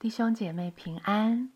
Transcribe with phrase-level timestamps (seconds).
[0.00, 1.50] 弟兄姐妹平安。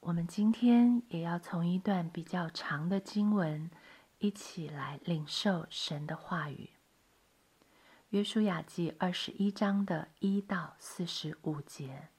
[0.00, 3.70] 我们今天也要从一段比较长的经文
[4.18, 6.68] 一起来领受神的话语。
[8.10, 12.10] 约书亚记二十一章的一到四十五节，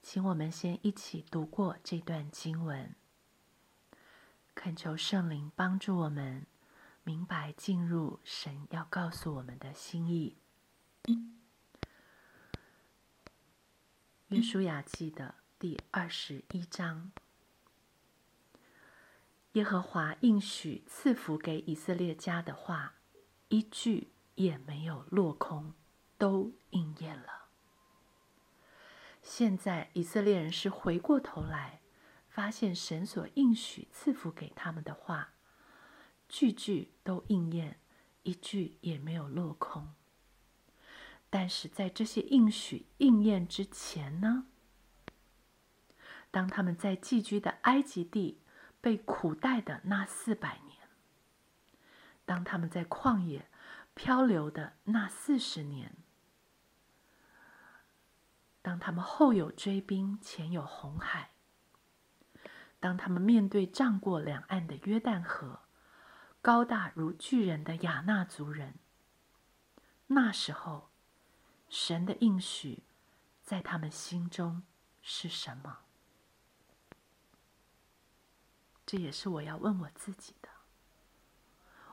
[0.00, 2.94] 请我们先一起读过这段经文，
[4.54, 6.46] 恳求圣灵帮助我们
[7.04, 10.38] 明白进入神要告诉我们的心意。
[14.32, 17.12] 约书亚记的第二十一章，
[19.52, 22.94] 耶和华应许赐福给以色列家的话，
[23.48, 24.08] 一句。
[24.36, 25.74] 也没有落空，
[26.16, 27.48] 都应验了。
[29.22, 31.82] 现在以色列人是回过头来，
[32.30, 35.34] 发现神所应许赐福给他们的话，
[36.30, 37.78] 句句都应验，
[38.22, 39.92] 一句也没有落空。
[41.32, 44.44] 但是在这些应许应验之前呢？
[46.30, 48.42] 当他们在寄居的埃及地
[48.82, 50.76] 被苦待的那四百年，
[52.26, 53.48] 当他们在旷野。
[53.94, 55.94] 漂流的那四十年，
[58.62, 61.28] 当他们后有追兵，前有红海；
[62.80, 65.60] 当他们面对涨过两岸的约旦河，
[66.40, 68.76] 高大如巨人的亚纳族人，
[70.06, 70.91] 那时候，
[71.72, 72.82] 神的应许
[73.42, 74.62] 在他们心中
[75.00, 75.78] 是什么？
[78.84, 80.50] 这也是我要问我自己的。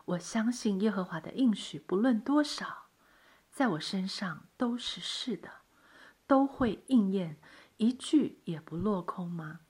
[0.03, 2.87] 我相信耶和华的应许，不论多少，
[3.53, 5.61] 在我身上都是是的，
[6.27, 7.39] 都会应验，
[7.77, 9.61] 一句也不落空吗？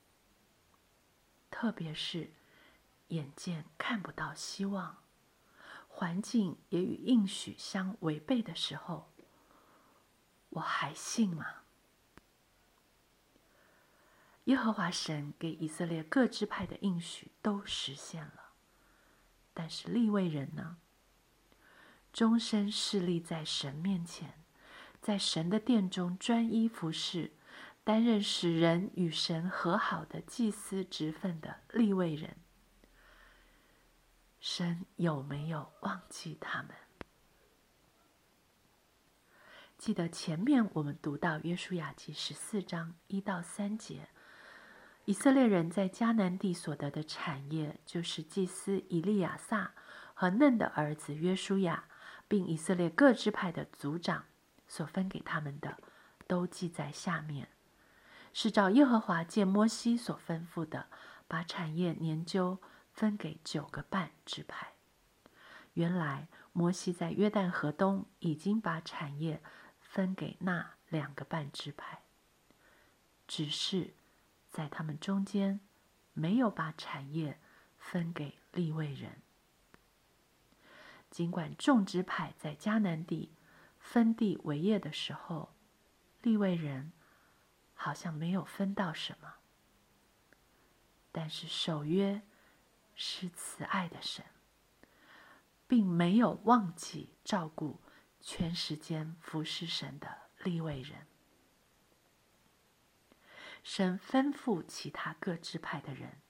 [1.52, 2.34] 特别是
[3.10, 5.04] 眼见看不到希望，
[5.88, 9.12] 环境也与应许相违背的时候，
[10.50, 11.45] 我还信吗？
[14.45, 18.53] 耶和华神给以色列各支派的应许都实现了。
[19.54, 20.77] 但是立位人呢，
[22.11, 24.43] 终身侍立在神面前，
[25.02, 27.33] 在神的殿中专一服侍，
[27.83, 32.38] 担任使人与神和好的祭司职分的立位人。
[34.39, 36.71] 神有没有忘记他们？
[39.80, 44.10] 记得前面我们读到约书亚记十四章一到三节。
[45.06, 49.72] 以色列人在迦南地所得的产业，就是祭司以利亚撒
[50.14, 51.86] 和嫩的儿子约书亚，
[52.28, 54.26] 并以色列各支派的族长
[54.68, 55.78] 所分给他们的，
[56.28, 57.48] 都记在下面。
[58.34, 60.88] 是照耶和华借摩西所吩咐的，
[61.26, 62.58] 把产业研究
[62.92, 64.73] 分给九个半支派。
[65.76, 69.42] 原来摩西在约旦河东已经把产业
[69.89, 72.04] 分给那两个半支派，
[73.27, 73.95] 只是。
[74.52, 75.60] 在他们中间，
[76.14, 77.39] 没有把产业
[77.77, 79.22] 分给立位人。
[81.11, 83.36] 尽管种植派在迦南地
[83.77, 85.54] 分地为业的时候，
[86.23, 86.92] 立位人
[87.76, 89.36] 好像没有分到什么，
[91.11, 92.23] 但是守约
[92.95, 94.26] 是慈爱的神，
[95.67, 97.80] 并没有忘记照顾
[98.22, 101.08] 全时间服侍神的立位人。
[103.64, 106.22] 神吩咐其他各支派的人，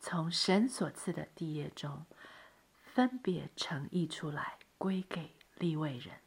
[0.00, 2.06] 从神所赐的地业中
[2.82, 6.20] 分别呈溢出来，归给立位人。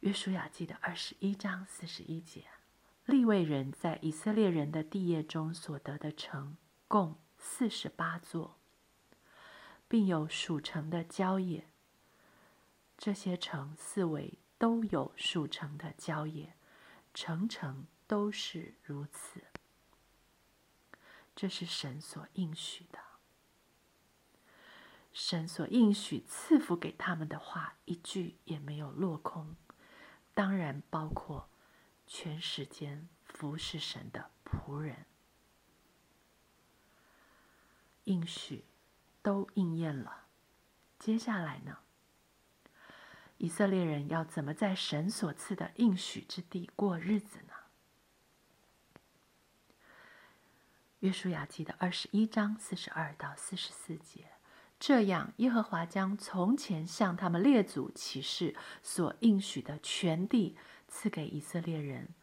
[0.00, 2.46] 约书亚记的二十一章四十一节，
[3.06, 6.56] 立位人在以色列人的地业中所得的城
[6.88, 8.58] 共四十八座，
[9.86, 11.68] 并有属城的郊野。
[13.04, 16.54] 这些城四围都有数城的郊野。
[17.12, 19.42] 层层都是如此，
[21.36, 22.98] 这是神所应许的。
[25.12, 29.54] 神所应许赐福给他们的话，一句也没有落空。
[30.32, 31.50] 当然，包括
[32.06, 35.04] 全时间服侍神的仆人，
[38.04, 38.64] 应许
[39.20, 40.24] 都应验了。
[40.98, 41.83] 接下来呢？
[43.38, 47.54] 以色列人要怎么在神所赐的应许之地过日子呢？
[51.00, 54.32] 约书亚记的二十一章四十二到四十四节，
[54.80, 60.56] 这样耶和华将从前向他们列祖起誓所应许的全地
[60.88, 62.14] 赐给以色列人，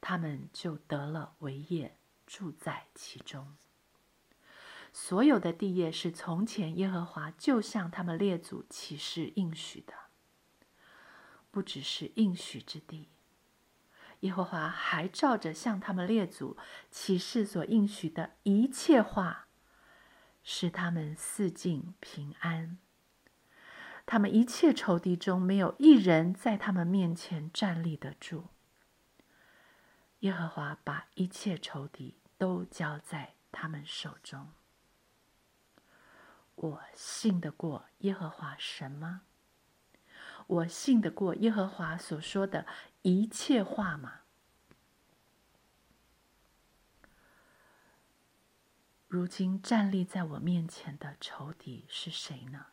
[0.00, 1.96] 他们就得了为业，
[2.26, 3.56] 住在其中。
[4.92, 10.07] 所有的地业是从前耶和华就向他们列祖起誓应许的。
[11.50, 13.08] 不只是应许之地，
[14.20, 16.56] 耶和华还照着向他们列祖
[16.90, 19.46] 启示所应许的一切话，
[20.42, 22.78] 使他们四境平安。
[24.04, 28.48] 他们一切仇敌中没有一人在他们面前站立得住。
[30.20, 34.52] 耶和华把一切仇敌都交在他们手中。
[36.54, 39.22] 我信得过耶和华神吗？
[40.48, 42.66] 我信得过耶和华所说的
[43.02, 44.22] 一切话吗？
[49.06, 52.66] 如今站立在我面前的仇敌是谁呢？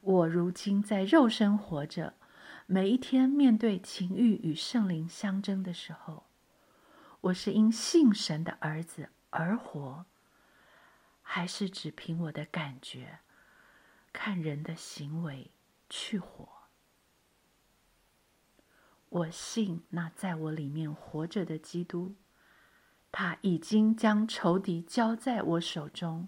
[0.00, 2.14] 我如今在肉身活着，
[2.66, 6.24] 每一天面对情欲与圣灵相争的时候，
[7.22, 10.06] 我是因信神的儿子而活。
[11.22, 13.18] 还是只凭我的感觉，
[14.20, 15.52] 看人的行为
[15.88, 16.48] 去活。
[19.10, 22.16] 我信那在我里面活着的基督，
[23.12, 26.26] 他已经将仇敌交在我手中，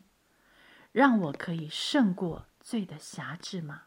[0.92, 3.87] 让我可以胜过罪的辖制吗？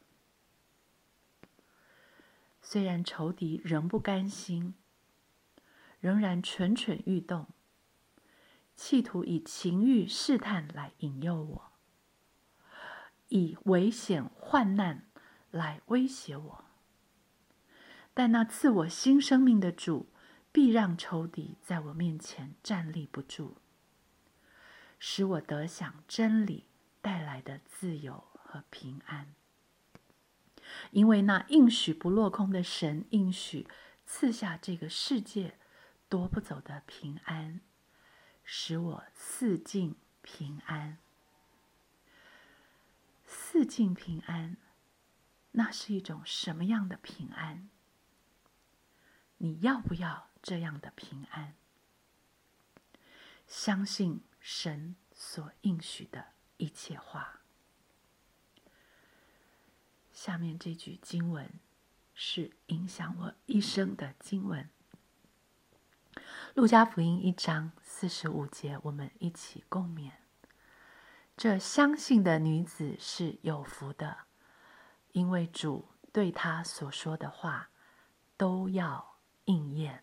[2.62, 4.76] 虽然仇敌仍不甘心，
[6.02, 7.48] 仍然蠢蠢欲动。
[8.76, 11.73] 企图以情欲试探来引诱我，
[13.34, 15.08] 以危险患难
[15.50, 16.66] 来威胁我。
[18.14, 20.06] 但那赐我新生命的主，
[20.52, 23.56] 必让仇敌在我面前站立不住，
[25.00, 26.68] 使我得享真理
[27.02, 29.34] 带来的自由和平安。
[30.92, 33.68] 因为那应许不落空的神应许
[34.06, 35.58] 赐下这个世界
[36.08, 37.62] 夺不走的平安。
[38.44, 41.00] 使我四境平安，
[43.54, 44.58] 四境平安，
[45.52, 47.70] 那是一种什么样的平安？
[49.38, 51.54] 你要不要这样的平安？
[53.46, 57.42] 相信神所应许的一切话。
[60.12, 61.48] 下面这句经文
[62.16, 64.68] 是影响我一生的经文。
[66.56, 70.14] 路加福音一章四十五节，我们一起共勉。
[71.36, 74.18] 这相信的女子是有福的，
[75.14, 77.70] 因为主对她所说的话
[78.38, 80.03] 都要应验。